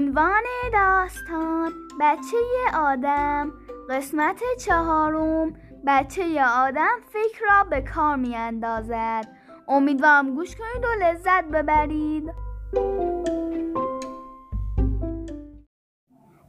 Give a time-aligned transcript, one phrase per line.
[0.00, 0.42] عنوان
[0.72, 2.36] داستان بچه
[2.78, 3.52] آدم.
[3.90, 5.52] قسمت چهارم
[5.86, 9.28] بچه آدم فکر را به کار می اندازد
[9.68, 12.30] امیدوارم گوش کنید و لذت ببرید.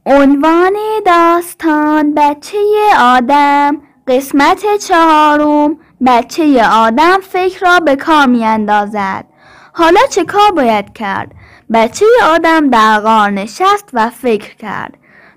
[0.06, 2.58] عنوان داستان بچه
[3.00, 3.82] آدم.
[4.06, 9.24] قسمت چهارم بچه آدم فکر را به کار می اندازد
[9.72, 11.32] حالا چه کار باید کرد؟
[11.72, 14.94] بچه آدم در غار نشست و فکر کرد.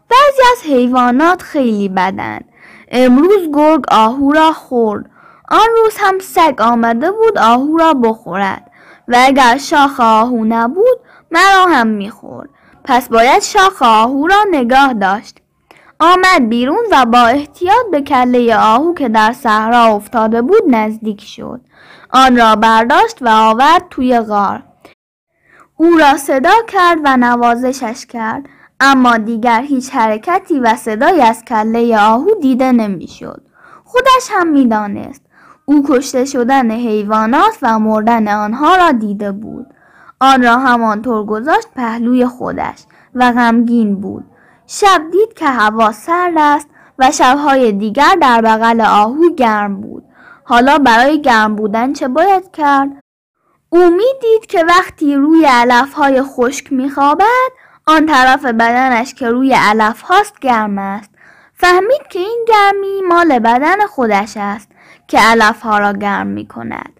[0.09, 2.39] بعضی از حیوانات خیلی بدن.
[2.91, 5.09] امروز گرگ آهو را خورد.
[5.49, 8.71] آن روز هم سگ آمده بود آهو را بخورد.
[9.07, 10.99] و اگر شاخ آهو نبود
[11.31, 12.49] مرا هم می‌خورد.
[12.83, 15.37] پس باید شاخ آهو را نگاه داشت.
[15.99, 21.61] آمد بیرون و با احتیاط به کله آهو که در صحرا افتاده بود نزدیک شد.
[22.09, 24.63] آن را برداشت و آورد توی غار.
[25.77, 28.45] او را صدا کرد و نوازشش کرد.
[28.79, 33.41] اما دیگر هیچ حرکتی و صدایی از کله آهو دیده نمی‌شد.
[33.83, 35.21] خودش هم می‌دانست.
[35.65, 39.67] او کشته شدن حیوانات و مردن آنها را دیده بود.
[40.19, 42.79] آن را همانطور گذاشت پهلوی خودش
[43.15, 44.23] و غمگین بود.
[44.67, 46.67] شب دید که هوا سرد است
[46.99, 50.03] و شبهای دیگر در بغل آهو گرم بود.
[50.43, 53.04] حالا برای گرم بودن چه باید کرد؟
[53.69, 57.51] او می‌دید که وقتی روی علفهای خشک میخوابد
[57.87, 61.09] آن طرف بدنش که روی علف هاست گرم است
[61.53, 64.69] فهمید که این گرمی مال بدن خودش است
[65.07, 66.99] که علف ها را گرم می کند.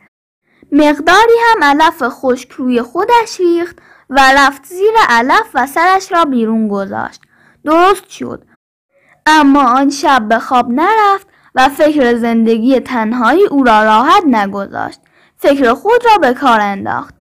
[0.72, 3.78] مقداری هم علف خشک روی خودش ریخت
[4.10, 7.22] و رفت زیر علف و سرش را بیرون گذاشت.
[7.66, 8.46] درست شد.
[9.26, 15.00] اما آن شب به خواب نرفت و فکر زندگی تنهایی او را راحت نگذاشت.
[15.38, 17.16] فکر خود را به کار انداخت.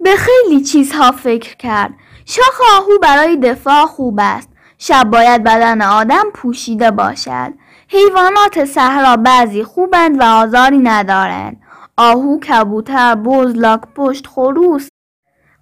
[0.00, 1.94] به خیلی چیزها فکر کرد.
[2.24, 4.48] شاخ آهو برای دفاع خوب است.
[4.78, 7.52] شب باید بدن آدم پوشیده باشد.
[7.88, 11.60] حیوانات صحرا بعضی خوبند و آزاری ندارند.
[11.96, 14.88] آهو، کبوتر، بز، لاک پشت، خروس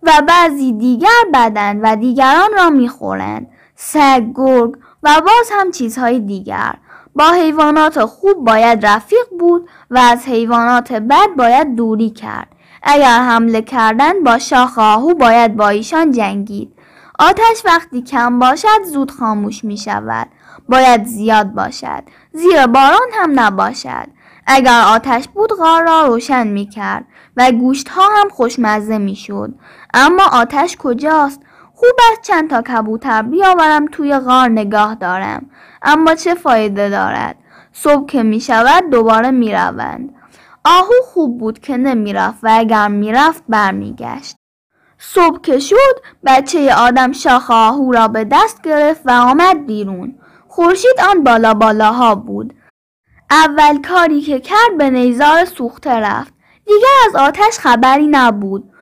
[0.02, 3.46] و بعضی دیگر بدند و دیگران را می‌خورند.
[3.76, 6.74] سگ، گرگ و باز هم چیزهای دیگر.
[7.14, 12.48] با حیوانات خوب باید رفیق بود و از حیوانات بد باید دوری کرد.
[12.82, 16.72] اگر حمله کردن با شاخ آهو باید با ایشان جنگید.
[17.18, 20.28] آتش وقتی کم باشد زود خاموش می شود.
[20.68, 22.02] باید زیاد باشد.
[22.32, 24.06] زیر باران هم نباشد.
[24.46, 27.04] اگر آتش بود غار را روشن می کرد
[27.36, 29.54] و گوشت ها هم خوشمزه می شد.
[29.94, 31.40] اما آتش کجاست؟
[31.74, 35.50] خوب است چند تا کبوتر بیاورم توی غار نگاه دارم.
[35.84, 37.36] اما چه فایده دارد؟
[37.72, 40.14] صبح که می شود دوباره می روند.
[40.64, 44.36] آهو خوب بود که نمی رفت و اگر می رفت برمیگشت.
[44.98, 50.18] صبح که شد بچه آدم شاخ آهو را به دست گرفت و آمد بیرون.
[50.48, 52.54] خورشید آن بالا بالاها بود.
[53.30, 56.34] اول کاری که کرد به نیزار سوخته رفت.
[56.66, 58.72] دیگر از آتش خبری نبود.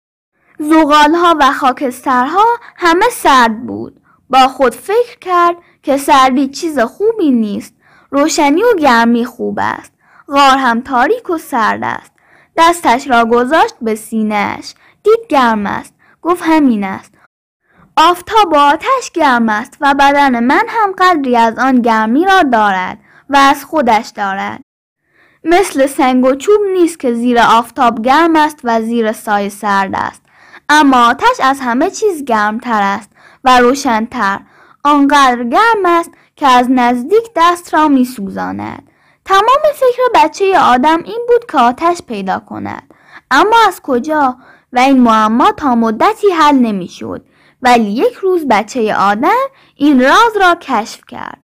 [0.58, 2.44] زغالها و خاکسترها
[2.76, 4.00] همه سرد بود.
[4.30, 7.74] با خود فکر کرد که سردی چیز خوبی نیست.
[8.10, 9.92] روشنی و گرمی خوب است.
[10.28, 12.12] غار هم تاریک و سرد است.
[12.56, 14.74] دستش را گذاشت به سینهش.
[15.02, 15.94] دید گرم است.
[16.22, 17.14] گفت همین است.
[17.96, 22.98] آفتاب آتش گرم است و بدن من هم قدری از آن گرمی را دارد
[23.30, 24.60] و از خودش دارد.
[25.44, 30.22] مثل سنگ و چوب نیست که زیر آفتاب گرم است و زیر سایه سرد است.
[30.68, 33.10] اما آتش از همه چیز گرمتر است
[33.44, 34.40] و روشنتر.
[34.84, 38.90] آنقدر گرم است که از نزدیک دست را می سوزاند.
[39.24, 42.94] تمام فکر بچه آدم این بود که آتش پیدا کند.
[43.30, 44.36] اما از کجا؟
[44.72, 47.26] و این معما تا مدتی حل نمی شد.
[47.62, 51.42] ولی یک روز بچه آدم این راز را کشف کرد.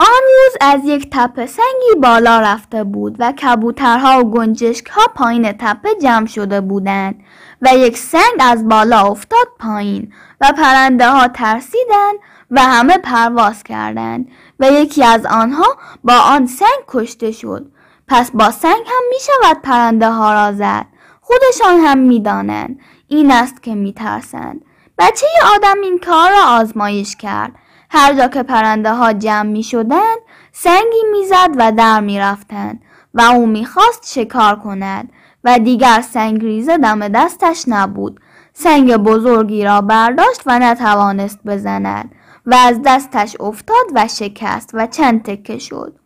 [0.00, 5.88] آن روز از یک تپه سنگی بالا رفته بود و کبوترها و گنجشکها پایین تپه
[6.02, 7.24] جمع شده بودند
[7.62, 12.16] و یک سنگ از بالا افتاد پایین و پرنده ها ترسیدند
[12.50, 14.28] و همه پرواز کردند
[14.60, 17.72] و یکی از آنها با آن سنگ کشته شد.
[18.08, 20.86] پس با سنگ هم می شود پرنده ها را زد.
[21.20, 22.80] خودشان هم می دانند.
[23.08, 24.64] این است که می ترسند
[24.98, 27.52] بچه آدم این کار را آزمایش کرد.
[27.90, 30.18] هر جا که پرنده ها جمع می شدند
[30.52, 32.82] سنگی می‌زد و در می رفتند
[33.14, 35.12] و او می‌خواست شکار کند.
[35.44, 38.20] و دیگر سنگریزه دم دستش نبود.
[38.52, 42.14] سنگ بزرگی را برداشت و نتوانست بزند
[42.46, 45.98] و از دستش افتاد و شکست و چند تکه شد.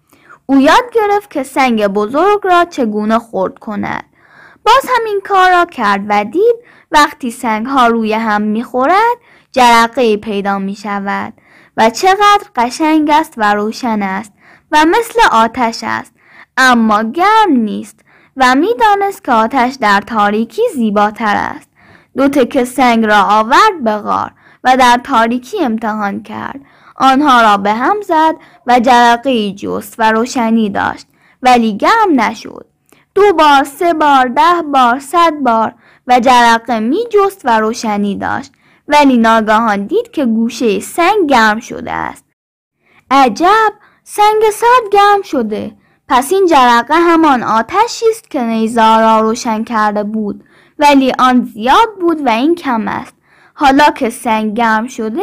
[0.46, 4.04] او یاد گرفت که سنگ بزرگ را چگونه خورد کند.
[4.66, 6.56] باز همین کار را کرد و دید
[6.92, 9.16] وقتی سنگ ها روی هم می‌خورد
[9.52, 11.32] جرقه پیدا می شود
[11.76, 14.32] و چقدر قشنگ است و روشن است
[14.72, 16.12] و مثل آتش است
[16.56, 18.00] اما گرم نیست.
[18.36, 21.68] و می‌دانست که آتش در تاریکی زیباتر است.
[22.16, 24.30] دو تکه سنگ را آورد به غار
[24.64, 26.60] و در تاریکی امتحان کرد.
[26.96, 28.34] آنها را به هم زد
[28.66, 31.06] و جرقه جست و روشنی داشت
[31.42, 32.66] ولی گرم نشد.
[33.14, 35.74] دو بار سه بار ده بار صد بار
[36.06, 38.52] و جرقه می جست و روشنی داشت
[38.88, 42.24] ولی ناگهان دید که گوشه سنگ گرم شده است.
[43.10, 43.72] عجب!
[44.04, 45.72] سنگ سرد گرم شده!
[46.08, 50.44] پس این جرقه همان آتشی است که نیزار را روشن کرده بود
[50.78, 53.14] ولی آن زیاد بود و این کم است.
[53.54, 55.22] حالا که سنگ گرم شده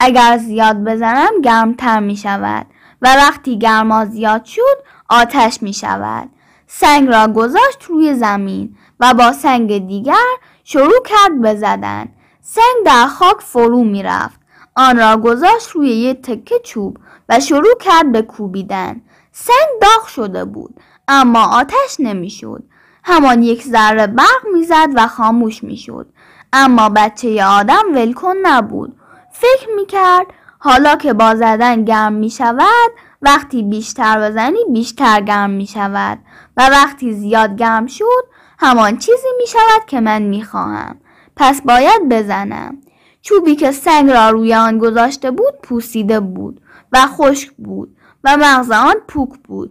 [0.00, 2.66] اگر زیاد بزنم گرمتر می شود
[3.02, 6.28] و وقتی گرما زیاد شد آتش می شود.
[6.66, 10.30] سنگ را گذاشت روی زمین و با سنگ دیگر
[10.64, 12.08] شروع کرد بزدن
[12.40, 14.40] سنگ در خاک فرو می رفت.
[14.76, 16.98] آن را گذاشت روی یک تکه چوب
[17.28, 19.00] و شروع کرد به کوبیدن.
[19.32, 22.62] سنگ داغ شده بود اما آتش نمی‌شد.
[23.04, 26.06] همان یک ذره برق می‌زد و خاموش می‌شد.
[26.52, 28.96] اما بچه آدم ولکن نبود.
[29.32, 30.26] فکر می‌کرد
[30.58, 32.90] حالا که با زدن گرم می‌شود
[33.22, 36.18] وقتی بیشتر بزنی بیشتر گرم می‌شود.
[36.56, 38.24] و وقتی زیاد گرم شد
[38.58, 40.96] همان چیزی می‌شود که من می‌خواهم.
[41.36, 42.78] پس باید بزنم.
[43.20, 46.60] چوبی که سنگ را روی آن گذاشته بود پوسیده بود
[46.92, 47.96] و خشک بود.
[48.24, 49.70] و مغز آن پوک بود.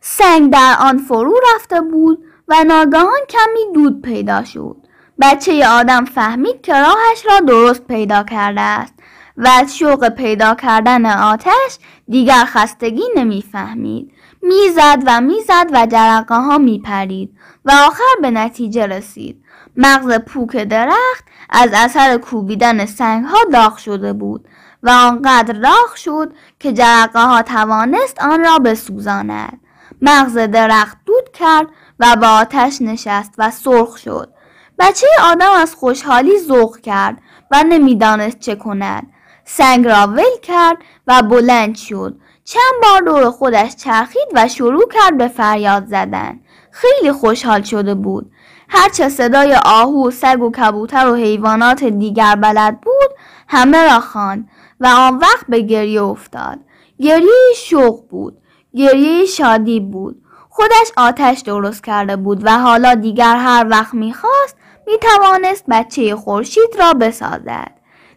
[0.00, 4.76] سنگ در آن فرو رفته بود و ناگهان کمی دود پیدا شد.
[5.20, 8.94] بچه آدم فهمید که راهش را درست پیدا کرده است
[9.36, 11.78] و از شوق پیدا کردن آتش
[12.08, 14.12] دیگر خستگی نمی‌فهمید.
[14.42, 19.44] می‌زد و می‌زد و جرقه ها میپرید و آخر به نتیجه رسید.
[19.76, 24.48] مغز پوک درخت از اثر کوبیدن سنگ ها داغ شده بود.
[24.82, 29.60] و آنقدر داغ شد که جرقه ها توانست آن را بسوزاند.
[30.02, 31.66] مغز درخت دود کرد
[32.00, 34.34] و به آتش نشست و سرخ شد.
[34.78, 37.18] بچه آدم از خوشحالی ذوق کرد
[37.50, 39.06] و نمی‌دانست چه کند.
[39.44, 40.76] سنگ را ول کرد
[41.06, 42.20] و بلند شد.
[42.44, 46.40] چند بار دور خودش چرخید و شروع کرد به فریاد زدن.
[46.70, 48.32] خیلی خوشحال شده بود.
[48.68, 53.10] هرچه صدای آهو سگ و کبوتر و حیوانات دیگر بلد بود
[53.48, 54.48] همه را خواند.
[54.80, 56.58] و آن وقت به گریه افتاد.
[57.00, 58.38] گریه شوق بود.
[58.74, 60.22] گریه شادی بود.
[60.48, 66.92] خودش آتش درست کرده بود و حالا دیگر هر وقت می‌خواست می‌توانست بچه خورشید را
[66.92, 67.70] بسازد.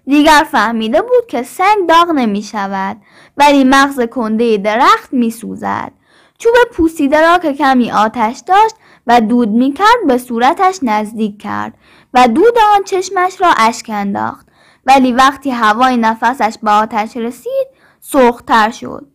[0.08, 2.98] دیگر فهمیده بود که سنگ داغ نمی شود
[3.38, 5.92] ولی مغز کنده درخت می سوزد.
[6.38, 8.76] چوب پوسیده را که کمی آتش داشت
[9.08, 11.74] و دود می کرد به صورتش نزدیک کرد
[12.14, 14.48] و دود آن چشمش را اشک انداخت.
[14.86, 17.68] ولی وقتی هوای نفسش به آتش رسید
[18.00, 19.08] سرختر شد.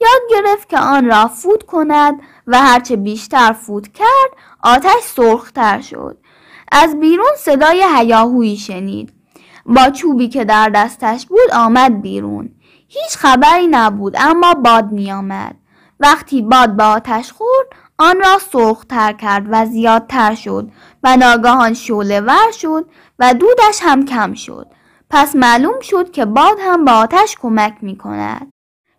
[0.00, 4.30] یاد گرفت که آن را فوت کند و هرچه بیشتر فوت کرد
[4.62, 6.18] آتش سرختر شد.
[6.72, 9.12] از بیرون صدای هیاهویی شنید.
[9.66, 12.50] با چوبی که در دستش بود آمد بیرون.
[12.88, 15.56] هیچ خبری نبود اما باد می آمد.
[16.00, 17.66] وقتی باد به آتش خورد
[17.98, 20.70] آن را سرختر کرد و زیادتر شد
[21.02, 22.86] و ناگهان شعله ور شد
[23.18, 24.66] و دودش هم کم شد.
[25.12, 28.50] پس معلوم شد که باد هم به آتش کمک می کند.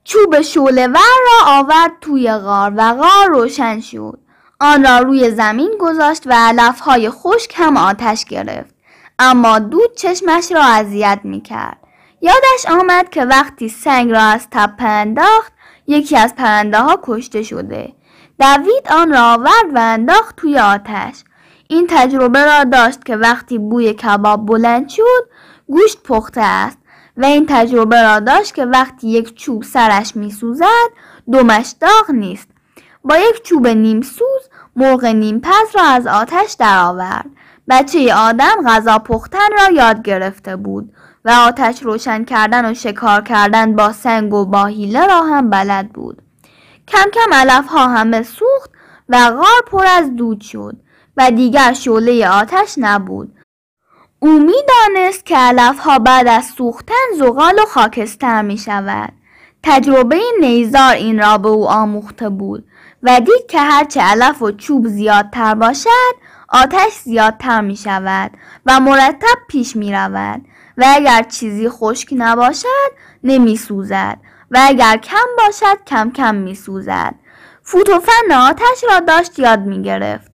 [0.04, 4.20] چوب شعله ور را آورد توی غار و غار روشن شد.
[4.60, 8.76] آن را روی زمین گذاشت و علفهای خشک هم آتش گرفت.
[9.20, 11.78] اما دود چشمش را اذیت می کرد.
[12.22, 15.54] یادش آمد که وقتی سنگ را از تپه انداخت
[15.88, 17.94] یکی از پرنده ها کشته شده.
[18.40, 21.24] دوید آن را آورد و انداخت توی آتش.
[21.68, 25.30] این تجربه را داشت که وقتی بوی کباب بلند شد
[25.68, 26.78] گوشت پخته است
[27.18, 30.90] و این تجربه را داشت که وقتی یک چوب سرش می سوزد
[31.34, 32.48] دمش داغ نیست.
[33.04, 37.30] با یک چوب نیم سوز مرغ نیم پز را از آتش درآورد.
[37.70, 40.94] بچه آدم غذا پختن را یاد گرفته بود
[41.26, 45.90] و آتش روشن کردن و شکار کردن با سنگ و با حیله را هم بلد
[45.90, 46.22] بود.
[46.88, 48.72] کم کم علف ها همه سوخت
[49.10, 50.76] و غار پر از دود شد
[51.18, 53.43] و دیگر شعله آتش نبود.
[54.24, 59.14] او می‌دانست که علف ها بعد از سوختن زغال و خاکستر می شود.
[59.64, 62.66] تجربه نیزار این را به او آموخته بود
[63.04, 66.16] و دید که هرچه علف و چوب زیادتر باشد
[66.50, 68.32] آتش زیادتر می شود
[68.66, 70.42] و مرتب پیش می رود
[70.78, 72.92] و اگر چیزی خشک نباشد
[73.24, 74.18] نمی سوزد
[74.52, 77.16] و اگر کم باشد کم کم می سوزد.
[77.64, 80.33] فوت و فن آتش را داشت یاد می گرفت.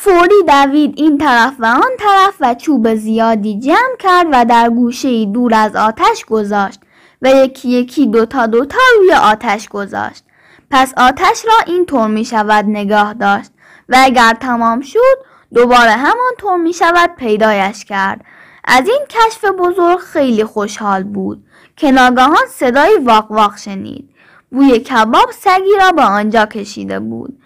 [0.00, 5.24] فوری دوید این طرف و آن طرف و چوب زیادی جمع کرد و در گوشه
[5.24, 6.80] دور از آتش گذاشت
[7.22, 10.24] و یکی یکی دوتا دوتا روی آتش گذاشت.
[10.70, 13.50] پس آتش را این طور می شود نگاه داشت
[13.88, 15.18] و اگر تمام شد
[15.54, 18.20] دوباره همان طور می شود پیدایش کرد.
[18.64, 21.44] از این کشف بزرگ خیلی خوشحال بود
[21.76, 24.10] که ناگهان صدای واق واق شنید.
[24.50, 27.38] بوی کباب سگی را به آنجا کشیده بود.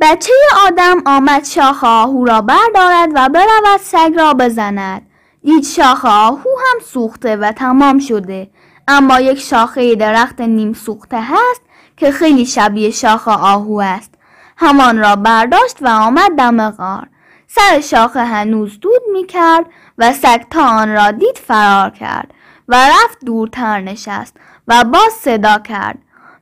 [0.00, 0.32] بچه
[0.66, 5.02] آدم آمد شاخ آهو را بردارد و برود سگ را بزند.
[5.44, 8.50] دید شاخ آهو هم سوخته و تمام شده.
[8.88, 11.60] اما یک شاخه درخت نیم سوخته هست
[11.96, 14.14] که خیلی شبیه شاخ آهو است.
[14.56, 17.06] همان را برداشت و آمد دم غار.
[17.46, 19.66] سر شاخه هنوز دود می کرد
[19.98, 22.30] و سگ تا آن را دید فرار کرد
[22.68, 24.36] و رفت دورتر نشست
[24.68, 25.98] و باز صدا کرد.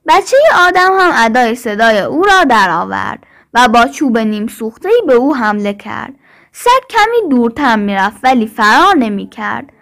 [0.08, 3.26] بچه آدم هم ادای صدای او را درآورد.
[3.54, 6.14] و با چوب نیم سوخته به او حمله کرد.
[6.52, 9.72] سگ کمی دورتر می‌رفت ولی فرار نمی کرد.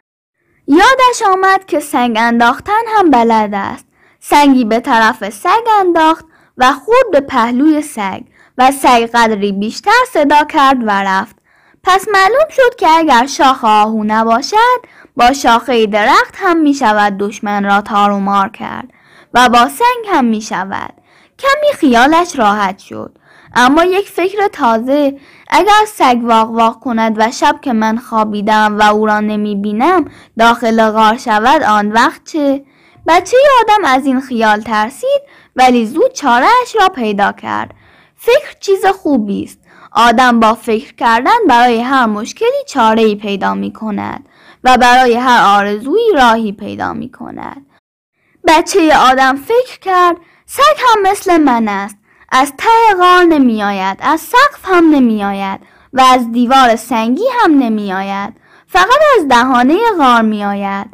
[0.66, 3.86] یادش آمد که سنگ انداختن هم بلد است.
[4.20, 6.24] سنگی به طرف سگ انداخت
[6.56, 8.20] و خورد به پهلوی سگ
[8.58, 11.36] و سگ قدری بیشتر صدا کرد و رفت.
[11.84, 14.80] پس معلوم شد که اگر شاخ آهو نباشد
[15.16, 18.88] با شاخه درخت هم می شود دشمن را تار و مار کرد
[19.34, 20.94] و با سنگ هم می شود
[21.38, 23.18] کمی خیالش راحت شد.
[23.54, 25.18] اما یک فکر تازه.
[25.48, 30.04] اگر سگ واق واق کند و شب که من خوابیدم و او را نمی بینم
[30.38, 32.64] داخل غار شود آن وقت چه؟
[33.06, 35.20] بچه آدم از این خیال ترسید
[35.56, 37.74] ولی زود چارهش را پیدا کرد.
[38.16, 39.60] فکر چیز خوبی است.
[39.92, 44.28] آدم با فکر کردن برای هر مشکلی چاره ای پیدا می کند
[44.64, 47.66] و برای هر آرزویی راهی پیدا می کند
[48.46, 50.16] بچه آدم فکر کرد
[50.46, 51.96] سگ هم مثل من است.
[52.30, 55.60] از ته غار نمی آید از سقف هم نمی آید
[55.92, 58.34] و از دیوار سنگی هم نمی آید
[58.66, 60.86] فقط از دهانه غار می آید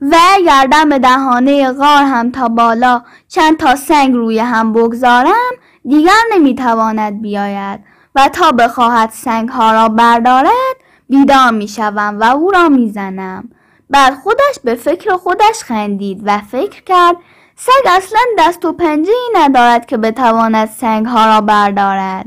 [0.00, 5.52] و اگر دم دهانه غار هم تا بالا چند تا سنگ روی هم بگذارم
[5.88, 7.80] دیگر نمی‌تواند بیاید
[8.14, 10.76] و تا بخواهد سنگ ها را بردارد
[11.08, 13.50] بیدار می شوم و او را می‌زنم.
[13.90, 17.16] بعد خودش به فکر خودش خندید و فکر کرد
[17.60, 22.26] سگ اصلا دست و پنجه ای ندارد که بتواند سنگ ها را بردارد.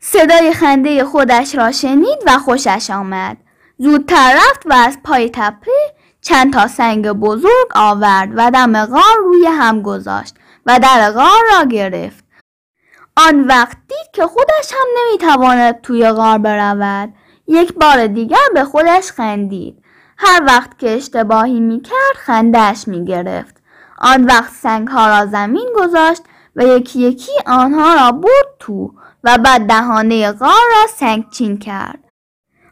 [0.00, 3.36] صدای خنده خودش را شنید و خوشش آمد.
[3.78, 5.70] زودتر رفت و از پای تپه
[6.20, 10.34] چند تا سنگ بزرگ آورد و دم غار روی هم گذاشت
[10.66, 12.24] و در غار را گرفت.
[13.16, 17.14] آن وقت دید که خودش هم نمی‌تواند توی غار برود.
[17.46, 19.84] یک بار دیگر به خودش خندید.
[20.18, 23.61] هر وقت که اشتباهی می‌کرد خندهش می‌گرفت.
[24.02, 26.22] آن وقت سنگ ها را زمین گذاشت
[26.56, 28.94] و یکی یکی آنها را برد تو
[29.24, 31.98] و بعد دهانه غار را سنگ چین کرد.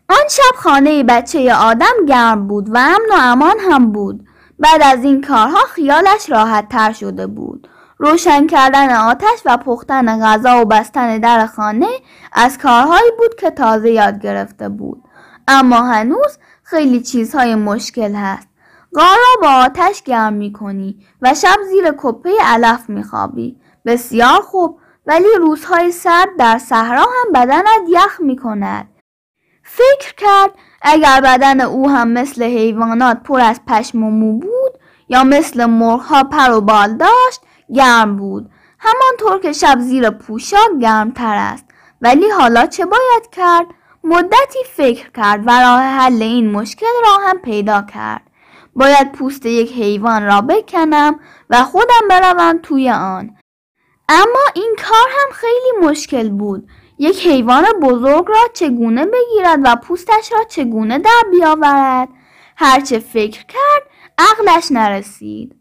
[0.08, 4.26] آن شب خانه بچه آدم گرم بود و امن و امان هم بود.
[4.58, 7.68] بعد از این کارها خیالش راحت تر شده بود.
[7.98, 11.88] روشن کردن آتش و پختن غذا و بستن در خانه
[12.32, 15.02] از کارهایی بود که تازه یاد گرفته بود.
[15.48, 18.49] اما هنوز خیلی چیزهای مشکل هست.
[18.94, 23.56] غار را با آتش گرم می کنی و شب زیر کپه علف می خوابی.
[23.86, 24.78] بسیار خوب.
[25.06, 28.88] ولی روزهای سرد در صحرا هم بدنت یخ می کند.
[29.64, 30.50] فکر کرد
[30.82, 34.72] اگر بدن او هم مثل حیوانات پر از پشم و مو بود
[35.08, 37.40] یا مثل مرغها پر و بال داشت
[37.74, 38.50] گرم بود.
[38.78, 41.64] همانطور که شب زیر پوشاک گرمتر است.
[42.00, 43.66] ولی حالا چه باید کرد؟
[44.04, 48.29] مدتی فکر کرد و راه حل این مشکل را هم پیدا کرد.
[48.74, 53.36] باید پوست یک حیوان را بکنم و خودم بروم توی آن.
[54.08, 56.68] اما این کار هم خیلی مشکل بود.
[56.98, 62.08] یک حیوان بزرگ را چگونه بگیرد و پوستش را چگونه در بیاورد؟
[62.56, 63.82] هرچه فکر کرد
[64.18, 65.59] عقلش نرسید.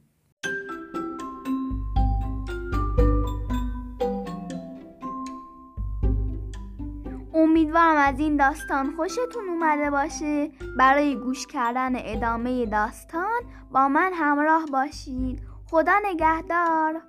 [7.69, 10.51] امیدوارم از این داستان خوشتون اومده باشه.
[10.77, 17.01] برای گوش کردن ادامه داستان با من همراه باشید خدا نگهدار.